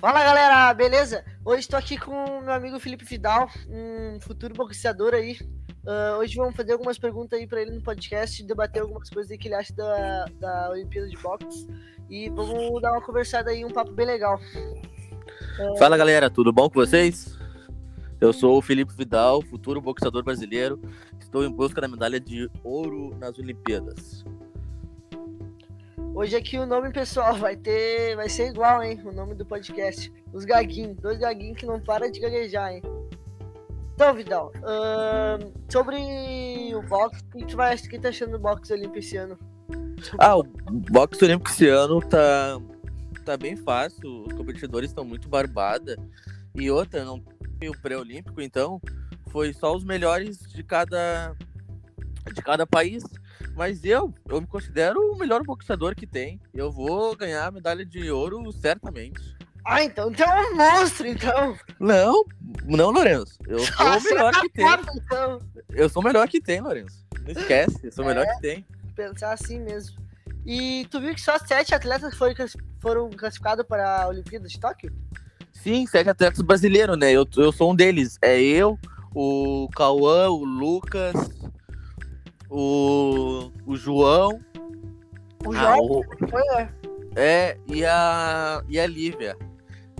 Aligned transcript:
Fala 0.00 0.24
galera, 0.24 0.72
beleza? 0.72 1.22
Hoje 1.44 1.60
estou 1.60 1.78
aqui 1.78 1.98
com 1.98 2.40
meu 2.40 2.54
amigo 2.54 2.80
Felipe 2.80 3.04
Vidal, 3.04 3.50
um 3.68 4.18
futuro 4.18 4.54
boxeador 4.54 5.12
aí. 5.12 5.36
Uh, 5.84 6.16
hoje 6.18 6.36
vamos 6.36 6.56
fazer 6.56 6.72
algumas 6.72 6.98
perguntas 6.98 7.38
aí 7.38 7.46
para 7.46 7.60
ele 7.60 7.72
no 7.72 7.82
podcast, 7.82 8.42
debater 8.42 8.80
algumas 8.80 9.10
coisas 9.10 9.36
que 9.36 9.46
ele 9.46 9.54
acha 9.54 9.74
da, 9.74 10.24
da 10.40 10.70
Olimpíada 10.70 11.06
de 11.06 11.18
Boxe 11.18 11.68
e 12.08 12.30
vamos 12.30 12.80
dar 12.80 12.92
uma 12.92 13.02
conversada 13.02 13.50
aí, 13.50 13.62
um 13.62 13.70
papo 13.70 13.92
bem 13.92 14.06
legal. 14.06 14.40
Uh... 15.58 15.76
Fala 15.78 15.98
galera, 15.98 16.30
tudo 16.30 16.50
bom 16.50 16.70
com 16.70 16.80
vocês? 16.80 17.38
Eu 18.18 18.32
sou 18.32 18.56
o 18.56 18.62
Felipe 18.62 18.94
Vidal, 18.94 19.42
futuro 19.42 19.82
boxeador 19.82 20.24
brasileiro. 20.24 20.80
Estou 21.18 21.44
em 21.44 21.50
busca 21.50 21.78
da 21.78 21.88
medalha 21.88 22.18
de 22.18 22.50
ouro 22.64 23.14
nas 23.18 23.38
Olimpíadas. 23.38 24.24
Hoje 26.12 26.36
aqui 26.36 26.58
o 26.58 26.66
nome 26.66 26.92
pessoal 26.92 27.34
vai 27.36 27.56
ter, 27.56 28.16
vai 28.16 28.28
ser 28.28 28.48
igual, 28.48 28.82
hein? 28.82 29.00
O 29.04 29.12
nome 29.12 29.34
do 29.34 29.46
podcast, 29.46 30.12
os 30.32 30.44
Gaguinhos, 30.44 30.96
dois 30.96 31.18
Gaguinhos 31.18 31.56
que 31.56 31.66
não 31.66 31.80
para 31.80 32.10
de 32.10 32.18
gaguejar, 32.18 32.72
hein? 32.72 32.82
Então, 33.94 34.14
Vidal, 34.14 34.52
uh, 34.56 35.52
sobre 35.70 35.96
o 36.74 36.82
boxe, 36.82 37.22
o 37.34 37.38
que 37.38 37.46
tu 37.46 37.56
vai, 37.56 37.76
que 37.76 37.98
tá 37.98 38.08
achando 38.08 38.32
do 38.32 38.38
boxe 38.38 38.72
olímpico 38.72 38.98
esse 38.98 39.16
ano? 39.16 39.38
Ah, 40.18 40.36
o 40.36 40.42
boxe 40.42 41.24
olímpico 41.24 41.50
esse 41.50 41.68
ano 41.68 42.00
tá, 42.00 42.60
tá 43.24 43.36
bem 43.36 43.56
fácil, 43.56 44.24
os 44.26 44.32
competidores 44.32 44.90
estão 44.90 45.04
muito 45.04 45.28
barbada. 45.28 45.96
E 46.54 46.70
outra, 46.70 47.04
não 47.04 47.22
tem 47.58 47.68
o 47.68 47.80
pré-olímpico, 47.80 48.40
então 48.40 48.80
foi 49.28 49.52
só 49.52 49.76
os 49.76 49.84
melhores 49.84 50.38
de 50.52 50.64
cada 50.64 51.36
de 52.34 52.42
cada 52.42 52.66
país. 52.66 53.04
Mas 53.60 53.84
eu, 53.84 54.14
eu 54.26 54.40
me 54.40 54.46
considero 54.46 54.98
o 55.12 55.18
melhor 55.18 55.42
boxeador 55.44 55.94
que 55.94 56.06
tem. 56.06 56.40
Eu 56.54 56.72
vou 56.72 57.14
ganhar 57.14 57.44
a 57.46 57.50
medalha 57.50 57.84
de 57.84 58.10
ouro 58.10 58.50
certamente. 58.52 59.36
Ah, 59.66 59.84
então, 59.84 60.10
então 60.10 60.26
é 60.26 60.50
um 60.50 60.56
monstro, 60.56 61.06
então. 61.06 61.54
Não, 61.78 62.24
não, 62.64 62.90
Lourenço. 62.90 63.38
Eu 63.46 63.58
sou 63.58 63.86
o 63.86 64.02
melhor 64.02 64.32
que 64.40 64.48
tem. 64.48 64.66
Então. 64.96 65.42
Eu 65.68 65.88
sou 65.90 66.00
o 66.00 66.04
melhor 66.06 66.26
que 66.26 66.40
tem, 66.40 66.62
Lourenço. 66.62 67.04
Não 67.20 67.32
esquece, 67.32 67.80
eu 67.84 67.92
sou 67.92 68.02
o 68.02 68.08
melhor 68.08 68.24
é, 68.24 68.34
que 68.34 68.40
tem. 68.40 68.66
Pensar 68.96 69.34
assim 69.34 69.60
mesmo. 69.60 69.94
E 70.46 70.86
tu 70.90 70.98
viu 70.98 71.14
que 71.14 71.20
só 71.20 71.36
sete 71.36 71.74
atletas 71.74 72.16
foram, 72.16 72.34
foram 72.80 73.10
classificados 73.10 73.66
para 73.66 74.04
a 74.04 74.08
Olimpíada 74.08 74.48
de 74.48 74.58
Tóquio? 74.58 74.90
Sim, 75.52 75.86
sete 75.86 76.08
atletas 76.08 76.40
brasileiros, 76.40 76.98
né? 76.98 77.12
Eu, 77.12 77.28
eu 77.36 77.52
sou 77.52 77.72
um 77.72 77.76
deles. 77.76 78.16
É 78.22 78.40
eu, 78.40 78.78
o 79.14 79.68
Cauã, 79.76 80.30
o 80.30 80.44
Lucas, 80.46 81.12
o, 82.50 83.50
o 83.64 83.76
João. 83.76 84.40
O 85.46 85.52
João? 85.54 85.66
Ah, 85.66 85.78
o... 85.78 86.04
Foi, 86.28 86.42
é. 86.58 86.68
é, 87.16 87.58
e 87.66 87.84
a, 87.84 88.62
e 88.68 88.78
a 88.78 88.86
Lívia. 88.86 89.36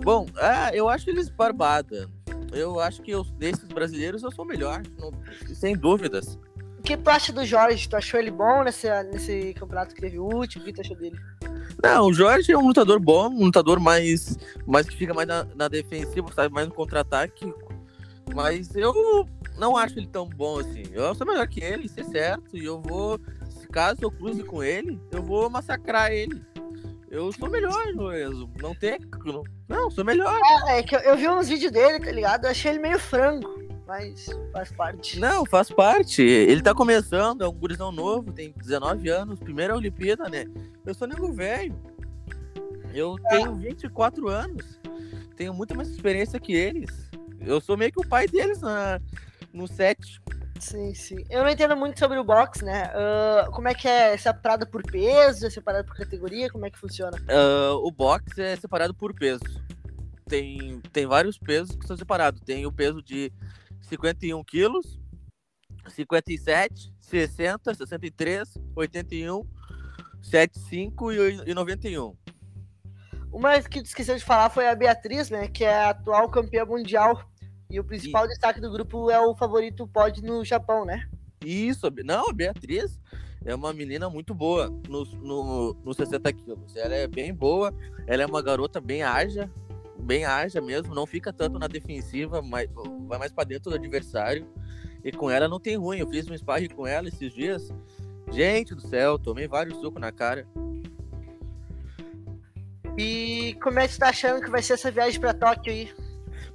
Bom, 0.03 0.27
ah, 0.37 0.71
eu 0.73 0.89
acho 0.89 1.09
eles 1.09 1.29
barbada. 1.29 2.09
Eu 2.51 2.79
acho 2.79 3.01
que 3.01 3.11
eu, 3.11 3.23
desses 3.23 3.63
brasileiros 3.63 4.23
eu 4.23 4.31
sou 4.31 4.43
melhor, 4.43 4.81
não, 4.99 5.11
sem 5.53 5.75
dúvidas. 5.75 6.37
O 6.77 6.81
que 6.83 6.97
tu 6.97 7.09
acha 7.09 7.31
do 7.31 7.45
Jorge? 7.45 7.87
Tu 7.87 7.95
achou 7.95 8.19
ele 8.19 8.31
bom 8.31 8.63
nesse, 8.63 8.87
nesse 9.03 9.53
campeonato 9.53 9.93
que 9.93 10.01
teve 10.01 10.19
o 10.19 10.25
último? 10.25 10.63
O 10.63 10.65
que 10.65 10.73
tu 10.73 10.81
achou 10.81 10.97
dele? 10.97 11.15
Não, 11.81 12.07
o 12.07 12.13
Jorge 12.13 12.51
é 12.51 12.57
um 12.57 12.67
lutador 12.67 12.99
bom, 12.99 13.29
um 13.29 13.45
lutador 13.45 13.79
mais, 13.79 14.37
mais 14.65 14.87
que 14.87 14.97
fica 14.97 15.13
mais 15.13 15.27
na, 15.27 15.45
na 15.55 15.67
defensiva, 15.67 16.27
sabe? 16.33 16.53
Mais 16.53 16.67
no 16.67 16.73
contra-ataque. 16.73 17.53
Mas 18.33 18.75
eu 18.75 19.27
não 19.61 19.77
acho 19.77 19.99
ele 19.99 20.07
tão 20.07 20.27
bom 20.27 20.59
assim. 20.59 20.83
Eu 20.91 21.13
sou 21.13 21.25
melhor 21.25 21.47
que 21.47 21.63
ele, 21.63 21.85
isso 21.85 21.99
é 21.99 22.03
certo. 22.03 22.57
E 22.57 22.65
eu 22.65 22.81
vou, 22.81 23.19
caso 23.71 23.99
eu 24.01 24.09
cruze 24.09 24.43
com 24.43 24.63
ele, 24.63 24.99
eu 25.11 25.21
vou 25.21 25.49
massacrar 25.51 26.11
ele. 26.11 26.41
Eu 27.11 27.31
sou 27.31 27.47
melhor, 27.47 27.93
Lorenzo. 27.93 28.49
Não 28.59 28.73
tem. 28.73 28.97
Não, 29.69 29.91
sou 29.91 30.03
melhor. 30.03 30.35
É, 30.67 30.79
é 30.79 30.83
que 30.83 30.95
eu, 30.95 30.99
eu, 31.01 31.15
vi 31.15 31.29
uns 31.29 31.47
vídeos 31.47 31.71
dele, 31.71 32.03
tá 32.03 32.11
ligado? 32.11 32.45
Eu 32.45 32.51
achei 32.51 32.71
ele 32.71 32.79
meio 32.79 32.97
frango, 32.97 33.61
mas 33.85 34.27
faz 34.51 34.71
parte. 34.71 35.19
Não, 35.19 35.45
faz 35.45 35.69
parte. 35.69 36.23
Ele 36.23 36.63
tá 36.63 36.73
começando, 36.73 37.43
é 37.43 37.47
um 37.47 37.53
gurizão 37.53 37.91
novo, 37.91 38.31
tem 38.31 38.53
19 38.57 39.09
anos, 39.09 39.39
primeira 39.39 39.75
Olimpíada, 39.75 40.27
né? 40.27 40.45
Eu 40.83 40.95
sou 40.95 41.07
nego 41.07 41.31
velho. 41.31 41.75
Eu 42.93 43.15
é. 43.25 43.37
tenho 43.37 43.53
24 43.53 44.27
anos. 44.27 44.79
Tenho 45.35 45.53
muito 45.53 45.75
mais 45.75 45.89
experiência 45.89 46.39
que 46.39 46.53
eles. 46.53 46.89
Eu 47.41 47.61
sou 47.61 47.77
meio 47.77 47.91
que 47.91 47.99
o 47.99 48.07
pai 48.07 48.27
deles 48.27 48.61
na, 48.61 48.99
no 49.53 49.67
set. 49.67 50.21
Sim, 50.59 50.93
sim. 50.93 51.25
Eu 51.29 51.43
não 51.43 51.49
entendo 51.49 51.75
muito 51.75 51.97
sobre 51.97 52.19
o 52.19 52.23
box, 52.23 52.63
né? 52.63 52.91
Uh, 52.93 53.51
como 53.51 53.67
é 53.67 53.73
que 53.73 53.87
é? 53.87 54.15
separado 54.15 54.67
por 54.67 54.83
peso? 54.83 55.47
É 55.47 55.49
separado 55.49 55.87
por 55.87 55.97
categoria? 55.97 56.51
Como 56.51 56.65
é 56.65 56.69
que 56.69 56.77
funciona? 56.77 57.17
Uh, 57.17 57.75
o 57.83 57.91
box 57.91 58.37
é 58.37 58.55
separado 58.55 58.93
por 58.93 59.13
peso. 59.13 59.43
Tem, 60.27 60.79
tem 60.93 61.07
vários 61.07 61.37
pesos 61.39 61.75
que 61.75 61.87
são 61.87 61.97
separados. 61.97 62.41
Tem 62.41 62.65
o 62.65 62.71
peso 62.71 63.01
de 63.01 63.33
51 63.81 64.43
quilos, 64.43 64.99
57, 65.87 66.93
60, 66.99 67.73
63, 67.73 68.53
81, 68.75 69.43
75 70.21 71.11
e 71.11 71.53
91. 71.53 72.15
Uma 73.31 73.59
que 73.61 73.79
esqueceu 73.79 74.15
de 74.15 74.23
falar 74.23 74.49
foi 74.49 74.67
a 74.67 74.75
Beatriz, 74.75 75.29
né? 75.29 75.47
Que 75.47 75.63
é 75.63 75.73
a 75.73 75.89
atual 75.89 76.29
campeã 76.29 76.65
mundial 76.65 77.30
e 77.71 77.79
o 77.79 77.83
principal 77.83 78.27
destaque 78.27 78.59
do 78.59 78.69
grupo 78.69 79.09
é 79.09 79.19
o 79.19 79.35
favorito 79.35 79.87
pod 79.87 80.21
no 80.21 80.43
Japão, 80.43 80.85
né? 80.85 81.07
Isso, 81.43 81.87
não, 82.03 82.29
a 82.29 82.33
Beatriz 82.33 82.99
é 83.45 83.55
uma 83.55 83.73
menina 83.73 84.09
muito 84.09 84.33
boa 84.33 84.69
no, 84.87 85.03
no, 85.05 85.73
no 85.73 85.93
60 85.93 86.33
quilos. 86.33 86.75
Ela 86.75 86.95
é 86.95 87.07
bem 87.07 87.33
boa, 87.33 87.73
ela 88.05 88.23
é 88.23 88.25
uma 88.25 88.41
garota 88.41 88.79
bem 88.79 89.01
ágil, 89.01 89.49
bem 89.99 90.25
ágil 90.25 90.61
mesmo, 90.61 90.93
não 90.93 91.07
fica 91.07 91.33
tanto 91.33 91.57
na 91.57 91.67
defensiva, 91.67 92.41
mas 92.41 92.69
vai 93.07 93.17
mais 93.17 93.31
para 93.31 93.45
dentro 93.45 93.71
do 93.71 93.75
adversário. 93.75 94.47
E 95.03 95.11
com 95.11 95.31
ela 95.31 95.47
não 95.47 95.59
tem 95.59 95.77
ruim. 95.77 95.99
Eu 95.99 96.07
fiz 96.07 96.29
um 96.29 96.37
sparring 96.37 96.69
com 96.69 96.85
ela 96.85 97.07
esses 97.07 97.33
dias. 97.33 97.73
Gente 98.31 98.75
do 98.75 98.81
céu, 98.81 99.17
tomei 99.17 99.47
vários 99.47 99.79
sucos 99.79 99.99
na 99.99 100.11
cara. 100.11 100.47
E 102.97 103.57
como 103.63 103.79
é 103.79 103.87
que 103.87 103.93
você 103.93 103.99
tá 103.99 104.09
achando 104.09 104.41
que 104.41 104.49
vai 104.49 104.61
ser 104.61 104.73
essa 104.73 104.91
viagem 104.91 105.19
para 105.19 105.33
Tóquio 105.33 105.73
aí? 105.73 105.91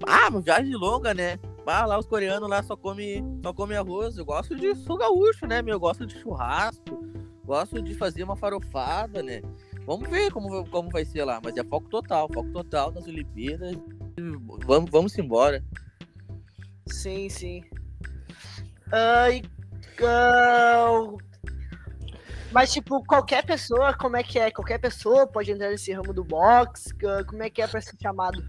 Ah, 0.07 0.31
viagem 0.41 0.75
longa, 0.75 1.15
né? 1.15 1.39
Ah, 1.67 1.87
lá 1.87 1.99
os 1.99 2.07
coreanos 2.07 2.49
lá 2.49 2.63
só 2.63 2.77
comem 2.77 3.25
só 3.43 3.53
come 3.53 3.75
arroz. 3.75 4.17
Eu 4.17 4.25
gosto 4.25 4.55
de 4.55 4.75
sul 4.75 4.99
gaúcho, 4.99 5.47
né, 5.47 5.63
meu? 5.63 5.75
Eu 5.75 5.81
gosto 5.81 6.07
de 6.07 6.19
churrasco. 6.21 7.05
Gosto 7.45 7.81
de 7.81 7.95
fazer 7.95 8.25
uma 8.25 8.37
farofada, 8.37 9.23
né? 9.23 9.41
Vamos 9.87 10.09
ver 10.09 10.33
como, 10.33 10.69
como 10.69 10.91
vai 10.91 11.05
ser 11.05 11.25
lá. 11.25 11.41
Mas 11.43 11.57
é 11.57 11.65
foco 11.65 11.89
total, 11.89 12.29
foco 12.33 12.51
total 12.53 12.91
nas 12.93 13.07
Olimpíadas. 13.07 13.77
Vamos, 14.67 14.91
vamos 14.91 15.19
embora. 15.19 15.65
Sim, 16.89 17.29
sim. 17.29 17.65
Uh, 18.89 19.43
uh, 20.03 21.19
mas, 22.53 22.73
tipo, 22.73 23.05
qualquer 23.05 23.45
pessoa, 23.45 23.93
como 23.95 24.17
é 24.17 24.23
que 24.23 24.39
é? 24.39 24.51
Qualquer 24.51 24.79
pessoa 24.79 25.27
pode 25.27 25.51
entrar 25.51 25.69
nesse 25.71 25.93
ramo 25.93 26.13
do 26.13 26.25
boxe? 26.25 26.89
Como 27.29 27.43
é 27.43 27.51
que 27.51 27.61
é 27.61 27.67
pra 27.67 27.81
ser 27.81 27.97
chamado? 28.01 28.43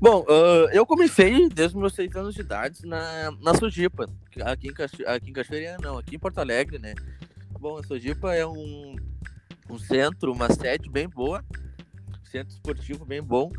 Bom, 0.00 0.22
uh, 0.22 0.66
eu 0.72 0.86
comecei 0.86 1.46
desde 1.50 1.76
meus 1.76 1.92
seis 1.92 2.16
anos 2.16 2.34
de 2.34 2.40
idade 2.40 2.86
na, 2.86 3.30
na 3.32 3.54
Sojipa, 3.54 4.08
aqui 4.46 4.68
em, 4.68 5.04
aqui 5.06 5.28
em 5.28 5.32
Cachoeirinha 5.32 5.76
não, 5.78 5.98
aqui 5.98 6.16
em 6.16 6.18
Porto 6.18 6.38
Alegre, 6.38 6.78
né? 6.78 6.94
Bom, 7.60 7.76
a 7.76 7.82
Sojipa 7.82 8.34
é 8.34 8.46
um, 8.46 8.96
um 9.68 9.78
centro, 9.78 10.32
uma 10.32 10.50
sede 10.50 10.88
bem 10.88 11.06
boa, 11.06 11.44
centro 12.24 12.54
esportivo 12.54 13.04
bem 13.04 13.22
bom, 13.22 13.52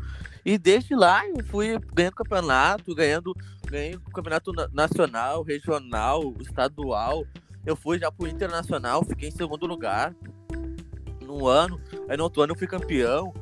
e 0.44 0.58
desde 0.58 0.96
lá 0.96 1.24
eu 1.28 1.44
fui 1.44 1.78
ganhando 1.94 2.16
campeonato, 2.16 2.92
ganhando, 2.92 3.32
ganhei 3.68 3.96
campeonato 4.12 4.50
nacional, 4.72 5.44
regional, 5.44 6.34
estadual, 6.40 7.24
eu 7.64 7.76
fui 7.76 8.00
já 8.00 8.10
pro 8.10 8.26
internacional, 8.26 9.04
fiquei 9.04 9.28
em 9.28 9.32
segundo 9.32 9.64
lugar 9.64 10.12
no 11.24 11.46
ano, 11.46 11.80
aí 12.08 12.16
no 12.16 12.24
outro 12.24 12.42
ano 12.42 12.54
eu 12.54 12.58
fui 12.58 12.66
campeão, 12.66 13.32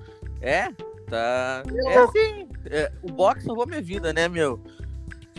é, 0.42 0.70
tá, 1.08 1.62
é 1.86 1.96
assim, 1.96 2.49
é, 2.66 2.92
o 3.02 3.10
boxe 3.10 3.44
salvou 3.44 3.66
minha 3.66 3.80
vida, 3.80 4.12
né, 4.12 4.28
meu? 4.28 4.62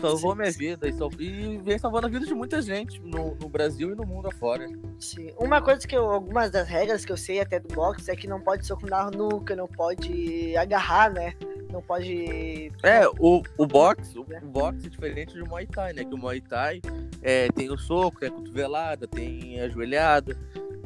Salvou 0.00 0.32
sim, 0.32 0.38
minha 0.38 0.50
vida 0.50 0.88
e, 0.88 1.24
e 1.24 1.58
vem 1.58 1.78
salvando 1.78 2.08
a 2.08 2.10
vida 2.10 2.26
de 2.26 2.34
muita 2.34 2.60
gente 2.60 3.00
no, 3.00 3.36
no, 3.36 3.48
Brasil 3.48 3.92
e 3.92 3.94
no 3.94 4.04
mundo 4.04 4.26
afora. 4.28 4.66
Sim. 4.98 5.32
Uma 5.38 5.62
coisa 5.62 5.86
que 5.86 5.96
eu. 5.96 6.10
Algumas 6.10 6.50
das 6.50 6.68
regras 6.68 7.04
que 7.04 7.12
eu 7.12 7.16
sei 7.16 7.40
até 7.40 7.60
do 7.60 7.72
boxe 7.72 8.10
é 8.10 8.16
que 8.16 8.26
não 8.26 8.40
pode 8.40 8.66
socar 8.66 9.16
nuca, 9.16 9.54
não 9.54 9.68
pode 9.68 10.56
agarrar, 10.56 11.12
né? 11.12 11.34
Não 11.70 11.80
pode. 11.80 12.72
É, 12.82 13.06
o, 13.18 13.42
o 13.56 13.66
boxe, 13.66 14.18
o, 14.18 14.22
o 14.22 14.46
boxe 14.46 14.86
é 14.86 14.90
diferente 14.90 15.38
do 15.38 15.46
Muay 15.46 15.66
Thai, 15.66 15.92
né? 15.92 16.04
Que 16.04 16.14
o 16.14 16.18
Muay 16.18 16.40
Thai 16.40 16.82
é, 17.22 17.48
tem 17.52 17.70
o 17.70 17.78
soco, 17.78 18.18
tem 18.18 18.28
a 18.28 18.32
cotovelada, 18.32 19.06
tem 19.06 19.60
ajoelhada. 19.60 20.36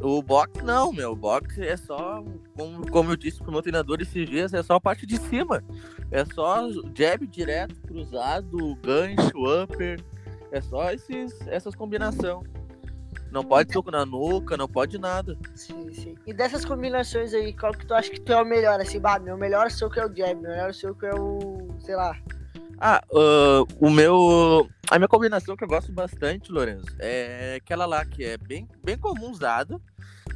O 0.00 0.22
boxe 0.22 0.62
não, 0.62 0.92
meu. 0.92 1.12
O 1.12 1.16
boxe 1.16 1.62
é 1.66 1.76
só, 1.76 2.22
como, 2.54 2.90
como 2.90 3.12
eu 3.12 3.16
disse 3.16 3.42
pro 3.42 3.50
meu 3.50 3.62
treinador 3.62 3.98
esses 4.00 4.28
dias, 4.28 4.52
é 4.52 4.62
só 4.62 4.74
a 4.74 4.80
parte 4.80 5.06
de 5.06 5.16
cima. 5.18 5.62
É 6.10 6.24
só 6.24 6.68
jab 6.94 7.26
direto, 7.26 7.74
cruzado, 7.82 8.76
gancho, 8.76 9.62
upper. 9.62 10.00
É 10.52 10.60
só 10.60 10.92
esses, 10.92 11.34
essas 11.46 11.74
combinações. 11.74 12.46
Não 13.30 13.44
pode 13.44 13.72
soco 13.72 13.90
na 13.90 14.06
nuca, 14.06 14.56
não 14.56 14.68
pode 14.68 14.98
nada. 14.98 15.36
Sim, 15.54 15.92
sim. 15.92 16.14
E 16.26 16.32
dessas 16.32 16.64
combinações 16.64 17.34
aí, 17.34 17.52
qual 17.52 17.72
que 17.72 17.84
tu 17.84 17.92
acha 17.92 18.10
que 18.10 18.20
tu 18.20 18.32
é 18.32 18.40
o 18.40 18.44
melhor? 18.44 18.80
Assim, 18.80 19.00
bah, 19.00 19.18
meu 19.18 19.36
melhor 19.36 19.70
soco 19.70 19.98
é 19.98 20.06
o 20.06 20.14
jab, 20.14 20.34
meu 20.40 20.50
melhor 20.50 20.72
soco 20.72 21.04
é 21.04 21.14
o. 21.14 21.68
sei 21.80 21.96
lá. 21.96 22.16
Ah, 22.78 23.02
uh, 23.10 23.66
o 23.80 23.90
meu. 23.90 24.70
A 24.90 24.98
minha 24.98 25.08
combinação 25.08 25.56
que 25.56 25.64
eu 25.64 25.68
gosto 25.68 25.92
bastante, 25.92 26.52
Lourenço, 26.52 26.86
é 26.98 27.56
aquela 27.56 27.86
lá 27.86 28.04
que 28.04 28.22
é 28.22 28.36
bem, 28.36 28.68
bem 28.84 28.96
comum 28.96 29.30
usada, 29.30 29.80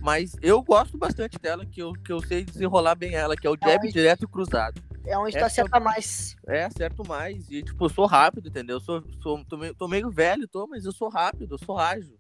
mas 0.01 0.35
eu 0.43 0.61
gosto 0.63 0.99
bastante 0.99 1.39
dela, 1.39 1.65
que 1.65 1.81
eu, 1.81 1.93
que 1.93 2.13
eu 2.13 2.21
sei 2.21 2.45
desenrolar 2.45 2.95
bem 2.97 3.15
ela, 3.15 3.37
que 3.37 3.47
é 3.47 3.51
o 3.51 3.57
jab 3.63 3.79
Ai. 3.87 3.93
direto 3.93 4.25
e 4.25 4.29
cruzado. 4.29 4.83
É 5.07 5.17
onde 5.17 5.33
tu 5.33 5.37
Essa- 5.39 5.47
acerta 5.47 5.79
mais. 5.79 6.35
É, 6.49 6.65
acerto 6.65 7.07
mais. 7.07 7.49
E, 7.51 7.63
tipo, 7.63 7.85
eu 7.85 7.89
sou 7.89 8.07
rápido, 8.07 8.49
entendeu? 8.49 8.77
Eu 8.77 8.81
sou, 8.81 9.05
sou, 9.23 9.45
tô, 9.45 9.57
meio, 9.57 9.75
tô 9.75 9.87
meio 9.87 10.11
velho, 10.11 10.49
tô, 10.49 10.67
mas 10.67 10.85
eu 10.85 10.93
sou 10.93 11.09
rápido, 11.09 11.55
eu 11.55 11.59
sou 11.59 11.79
ágil. 11.79 12.17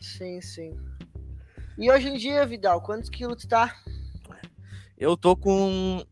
Sim, 0.00 0.40
sim. 0.40 0.74
E 1.76 1.90
hoje 1.90 2.08
em 2.08 2.16
dia, 2.16 2.46
Vidal, 2.46 2.80
quantos 2.80 3.10
quilos 3.10 3.42
tu 3.42 3.48
tá? 3.48 3.74
Eu 5.00 5.16
tô 5.16 5.34
com 5.34 6.04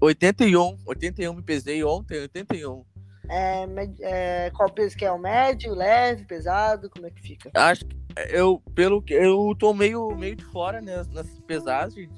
81. 0.00 0.78
81 0.86 1.34
me 1.34 1.42
pesei 1.42 1.82
ontem, 1.82 2.20
81. 2.20 2.84
É, 3.28 3.66
é, 4.00 4.50
qual 4.52 4.72
peso 4.72 4.96
que 4.96 5.04
é? 5.04 5.10
O 5.10 5.18
médio, 5.18 5.74
leve, 5.74 6.24
pesado? 6.24 6.88
Como 6.88 7.04
é 7.06 7.10
que 7.10 7.20
fica? 7.20 7.50
Acho 7.52 7.84
que 7.84 7.96
eu, 8.30 8.62
pelo 8.76 9.02
que 9.02 9.12
eu 9.12 9.54
tô 9.58 9.74
meio, 9.74 10.16
meio 10.16 10.36
de 10.36 10.44
fora 10.44 10.80
né, 10.80 11.04
nas 11.12 11.28
pesagens, 11.40 12.08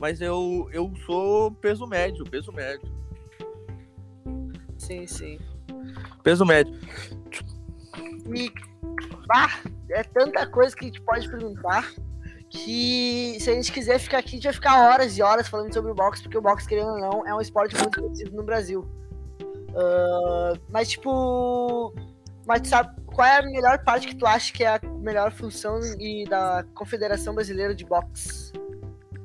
mas 0.00 0.22
eu, 0.22 0.70
eu 0.72 0.90
sou 1.04 1.52
peso 1.52 1.86
médio, 1.86 2.24
peso 2.24 2.50
médio. 2.50 2.90
Sim, 4.78 5.06
sim. 5.06 5.38
Peso 6.22 6.46
médio. 6.46 6.74
E, 8.34 8.50
bah, 9.26 9.60
é 9.90 10.02
tanta 10.02 10.46
coisa 10.46 10.74
que 10.74 10.86
a 10.86 10.88
gente 10.88 11.02
pode 11.02 11.28
perguntar 11.28 11.92
que 12.50 13.36
se 13.40 13.50
a 13.50 13.54
gente 13.54 13.72
quiser 13.72 13.98
ficar 13.98 14.18
aqui, 14.18 14.28
a 14.28 14.32
gente 14.32 14.44
vai 14.44 14.52
ficar 14.52 14.88
horas 14.88 15.16
e 15.16 15.22
horas 15.22 15.48
falando 15.48 15.72
sobre 15.72 15.90
o 15.90 15.94
boxe, 15.94 16.22
porque 16.22 16.38
o 16.38 16.42
boxe, 16.42 16.66
querendo 16.66 16.90
ou 16.90 16.98
não, 16.98 17.26
é 17.26 17.34
um 17.34 17.40
esporte 17.40 17.76
muito 17.76 18.00
conhecido 18.00 18.34
no 18.34 18.42
Brasil. 18.42 18.88
Ah, 19.74 20.52
mas, 20.70 20.88
tipo, 20.88 21.94
mas 22.46 22.66
sabe 22.66 22.98
qual 23.06 23.26
é 23.26 23.38
a 23.38 23.42
melhor 23.42 23.82
parte 23.84 24.06
que 24.06 24.16
tu 24.16 24.26
acha 24.26 24.52
que 24.52 24.64
é 24.64 24.68
a 24.68 24.80
melhor 25.00 25.30
função 25.32 25.78
e 25.98 26.24
da 26.28 26.64
Confederação 26.74 27.34
Brasileira 27.34 27.74
de 27.74 27.84
Boxe? 27.84 28.52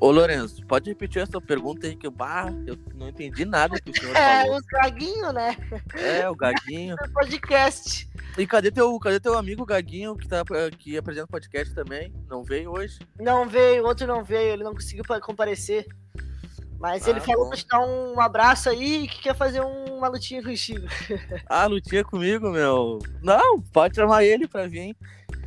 Ô, 0.04 0.12
Lourenço, 0.12 0.62
pode 0.68 0.90
repetir 0.90 1.22
essa 1.22 1.40
pergunta 1.40 1.88
aí 1.88 1.96
que 1.96 2.06
eu, 2.06 2.12
bah, 2.12 2.48
eu 2.68 2.78
não 2.94 3.08
entendi 3.08 3.46
nada 3.46 3.80
que 3.80 3.90
o 3.90 3.96
senhor 3.98 4.14
É, 4.14 4.42
falou. 4.42 4.58
os 4.58 4.66
gaguinhos, 4.66 5.34
né? 5.34 5.56
É, 5.96 6.30
o 6.30 6.36
Gaguinho. 6.36 6.98
Podcast. 7.14 8.10
E 8.38 8.46
cadê 8.46 8.70
teu, 8.70 9.00
cadê 9.00 9.18
teu 9.22 9.38
amigo 9.38 9.66
Gaguinho 9.66 10.18
que, 10.18 10.28
tá, 10.28 10.44
que 10.78 10.98
apresenta 10.98 11.28
podcast 11.28 11.74
também? 11.74 12.14
Não 12.28 12.44
veio 12.44 12.72
hoje? 12.72 13.00
Não 13.18 13.48
veio, 13.48 13.86
outro 13.86 14.06
não 14.06 14.26
veio, 14.26 14.52
ele 14.56 14.64
não 14.66 14.74
conseguiu 14.74 15.06
pa- 15.06 15.22
comparecer. 15.22 15.86
Mas 16.78 17.08
ele 17.08 17.20
Ah, 17.20 17.22
falou 17.22 17.44
bom. 17.46 17.50
pra 17.52 17.58
te 17.58 17.66
dar 17.68 17.80
um 17.80 18.20
abraço 18.20 18.68
aí 18.70 19.08
que 19.08 19.22
quer 19.22 19.36
fazer 19.38 19.62
um- 19.62 20.00
uma 20.00 20.10
lutinha 20.10 20.44
contigo. 20.44 20.86
Ah, 21.48 21.66
lutinha 21.66 22.04
comigo, 22.04 22.50
meu. 22.52 23.00
Não, 23.22 23.62
pode 23.62 23.96
chamar 23.96 24.26
ele 24.26 24.50
pra 24.50 24.68
vir. 24.68 24.98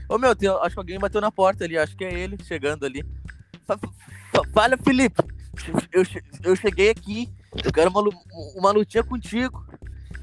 Ô, 0.08 0.16
meu, 0.16 0.34
tem- 0.34 0.48
acho 0.48 0.74
que 0.74 0.78
alguém 0.80 0.98
bateu 0.98 1.20
na 1.20 1.30
porta 1.30 1.64
ali. 1.64 1.76
Acho 1.76 1.94
que 1.94 2.04
é 2.06 2.14
ele 2.14 2.38
chegando 2.42 2.86
ali. 2.86 3.04
Fa- 4.36 4.42
fa- 4.44 4.50
Fala, 4.52 4.76
Felipe. 4.78 5.22
Eu, 5.92 6.02
eu 6.42 6.56
cheguei 6.56 6.90
aqui. 6.90 7.28
Eu 7.64 7.72
quero 7.72 7.90
uma, 7.90 8.02
uma 8.56 8.70
lutinha 8.70 9.02
contigo. 9.02 9.64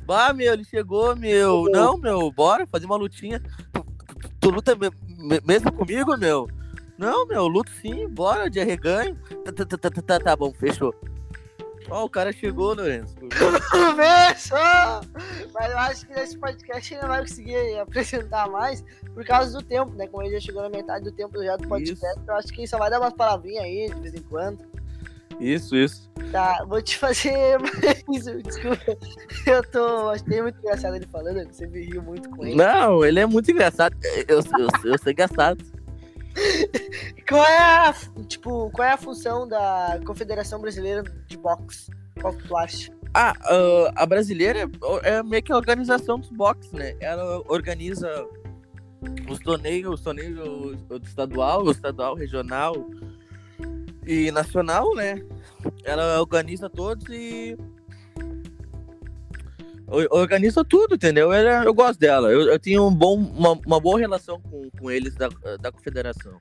Bah, 0.06 0.34
meu, 0.34 0.54
ele 0.54 0.64
chegou, 0.64 1.16
meu. 1.16 1.64
Não, 1.72 1.98
meu, 1.98 2.32
bora 2.32 2.68
fazer 2.68 2.86
uma 2.86 2.96
lutinha. 2.96 3.40
Tu, 3.72 3.84
tu- 3.84 4.30
tu 4.40 4.50
luta 4.50 4.76
me- 4.76 4.92
me- 5.18 5.42
mesmo 5.44 5.72
comigo, 5.72 6.16
meu? 6.18 6.48
Não, 6.98 7.26
meu, 7.26 7.48
luto 7.48 7.72
sim, 7.82 8.08
bora, 8.08 8.50
de 8.50 8.60
arreganho. 8.60 9.16
Tá, 9.44 9.52
tá, 9.52 9.66
tá, 9.66 9.78
tá, 9.90 10.02
tá, 10.02 10.20
tá 10.20 10.36
bom, 10.36 10.54
fechou. 10.54 10.94
Ó, 11.90 12.06
o 12.06 12.10
cara 12.10 12.32
chegou, 12.32 12.74
Lourenço. 12.74 13.16
Começou! 13.72 14.58
Mas 15.54 15.72
eu 15.72 15.78
acho 15.78 16.08
que 16.08 16.14
nesse 16.14 16.38
podcast 16.38 16.94
ele 16.94 17.02
não 17.02 17.10
vai 17.10 17.22
conseguir 17.22 17.80
apresentar 17.80 18.50
mais 18.50 18.84
por 19.14 19.26
causa 19.26 19.58
do 19.58 19.64
tempo, 19.64 19.92
né? 19.96 20.08
Como 20.08 20.24
ele 20.24 20.34
já 20.34 20.40
chegou 20.40 20.62
na 20.62 20.70
metade 20.70 21.04
do 21.04 21.12
tempo 21.12 21.44
já 21.44 21.56
do 21.56 21.68
podcast, 21.68 22.20
Isso. 22.20 22.26
eu 22.28 22.36
acho 22.36 22.48
que 22.48 22.68
só 22.68 22.78
vai 22.78 22.90
dar 22.90 23.00
umas 23.00 23.14
palavrinhas 23.14 23.64
aí 23.64 23.90
de 23.94 24.02
vez 24.02 24.14
em 24.14 24.24
quando. 24.24 24.60
Isso, 25.40 25.76
isso. 25.76 26.12
Tá, 26.32 26.64
vou 26.68 26.82
te 26.82 26.98
fazer 26.98 27.58
mais. 28.08 28.44
Desculpa. 28.44 28.98
Eu 29.46 29.64
tô. 29.72 30.10
Achei 30.10 30.42
muito 30.42 30.60
engraçado 30.60 30.96
ele 30.96 31.08
falando, 31.08 31.40
eu 31.40 31.54
sempre 31.54 31.82
rio 31.84 32.02
muito 32.02 32.30
com 32.30 32.46
ele. 32.46 32.56
Não, 32.56 33.04
ele 33.04 33.20
é 33.20 33.26
muito 33.26 33.52
engraçado. 33.52 33.96
Eu, 34.28 34.38
eu, 34.38 34.92
eu 34.92 34.98
sou 35.00 35.12
engraçado. 35.12 35.64
Qual 37.28 37.46
é 37.46 37.58
a. 37.58 37.94
Tipo, 38.28 38.70
qual 38.72 38.88
é 38.88 38.92
a 38.92 38.98
função 38.98 39.48
da 39.48 40.00
Confederação 40.06 40.60
Brasileira 40.60 41.04
de 41.28 41.38
Boxe? 41.38 41.92
Qual 42.22 42.34
tu 42.34 42.58
acha? 42.58 42.92
Ah, 43.14 43.34
ah, 43.42 43.94
a 43.96 44.06
brasileira 44.06 44.60
é, 45.04 45.10
é 45.10 45.24
meio 45.24 45.44
que 45.44 45.52
a 45.52 45.56
organização 45.56 46.20
dos 46.20 46.30
boxes, 46.30 46.72
né? 46.72 46.96
Ela 47.00 47.42
organiza 47.48 48.10
os 49.30 49.40
torneios, 49.40 49.94
os 49.94 50.02
torneios 50.02 50.80
estadual, 51.04 51.70
estadual, 51.70 52.16
regional 52.16 52.90
e 54.06 54.32
nacional, 54.32 54.96
né? 54.96 55.24
Ela 55.84 56.20
organiza 56.20 56.70
todos 56.70 57.06
e 57.10 57.58
organiza 60.10 60.64
tudo, 60.64 60.96
entendeu? 60.96 61.32
Eu 61.32 61.74
gosto 61.74 62.00
dela. 62.00 62.32
Eu, 62.32 62.42
eu 62.42 62.60
tenho 62.60 62.88
um 62.88 62.94
bom, 62.94 63.16
uma, 63.16 63.52
uma 63.66 63.80
boa 63.80 64.00
relação 64.00 64.42
com, 64.42 64.70
com 64.72 64.90
eles 64.90 65.16
da, 65.16 65.30
da 65.60 65.72
confederação. 65.72 66.40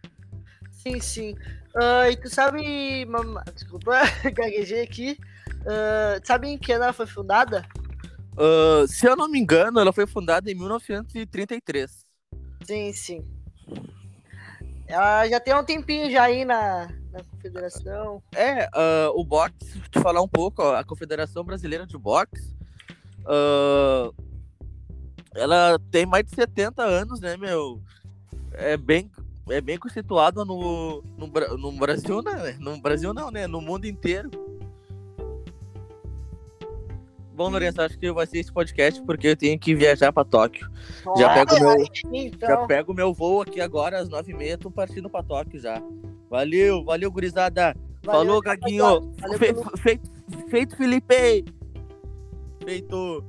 Sim, 0.82 1.00
sim. 1.00 1.36
Ah, 1.76 2.10
e 2.10 2.16
tu 2.16 2.28
sabe. 2.28 3.04
mam- 3.06 3.42
Desculpa, 3.54 3.92
gaguejei 4.34 4.82
aqui. 4.82 5.18
Ah, 5.66 6.20
sabe 6.24 6.48
em 6.48 6.58
que 6.58 6.72
ano 6.72 6.84
ela 6.84 6.92
foi 6.92 7.06
fundada? 7.06 7.64
Ah, 8.36 8.84
se 8.86 9.06
eu 9.06 9.16
não 9.16 9.28
me 9.28 9.38
engano, 9.38 9.78
ela 9.78 9.92
foi 9.92 10.06
fundada 10.06 10.50
em 10.50 10.54
1933. 10.54 12.04
Sim, 12.64 12.92
sim. 12.92 13.24
Ela 14.86 15.28
já 15.28 15.40
tem 15.40 15.54
um 15.54 15.64
tempinho 15.64 16.10
já 16.10 16.24
aí 16.24 16.44
na, 16.44 16.88
na 17.12 17.24
confederação. 17.24 18.22
É, 18.34 18.68
ah, 18.74 19.10
o 19.14 19.24
boxe, 19.24 19.80
te 19.90 20.00
falar 20.00 20.20
um 20.20 20.28
pouco, 20.28 20.62
ó, 20.62 20.76
a 20.76 20.84
Confederação 20.84 21.44
Brasileira 21.44 21.86
de 21.86 21.96
Boxe, 21.96 22.54
ah, 23.26 24.10
ela 25.34 25.78
tem 25.90 26.04
mais 26.04 26.24
de 26.24 26.34
70 26.34 26.82
anos, 26.82 27.20
né, 27.20 27.36
meu? 27.36 27.80
É 28.52 28.76
bem, 28.76 29.10
é 29.52 29.60
bem 29.60 29.78
constituída 29.78 30.44
no, 30.44 31.02
no, 31.16 31.56
no 31.56 31.72
Brasil, 31.72 32.22
né? 32.22 32.56
No 32.58 32.80
Brasil 32.80 33.12
não, 33.12 33.30
né? 33.30 33.46
No 33.46 33.60
mundo 33.60 33.86
inteiro. 33.86 34.30
Bom, 37.34 37.48
Lourenço, 37.48 37.80
acho 37.80 37.98
que 37.98 38.12
vai 38.12 38.26
ser 38.26 38.40
esse 38.40 38.52
podcast 38.52 39.02
porque 39.02 39.28
eu 39.28 39.36
tenho 39.36 39.58
que 39.58 39.74
viajar 39.74 40.12
para 40.12 40.24
Tóquio. 40.24 40.68
Já 41.16 41.32
pego 41.34 41.60
meu, 41.60 41.84
já 41.84 41.92
Então, 42.12 42.66
pego 42.66 42.92
o 42.92 42.94
meu 42.94 43.14
voo 43.14 43.40
aqui 43.40 43.60
agora 43.60 43.98
às 43.98 44.08
9h30, 44.08 44.58
tô 44.58 44.70
partindo 44.70 45.08
para 45.08 45.22
Tóquio 45.22 45.58
já. 45.58 45.82
Valeu, 46.28 46.84
valeu, 46.84 47.10
gurizada. 47.10 47.74
valeu, 48.04 48.26
Falou. 48.26 48.42
Gaguinho. 48.42 49.12
Valeu 49.18 49.38
feito, 49.38 50.10
feito, 50.48 50.76
Felipe. 50.76 51.44
Feito. 52.64 53.24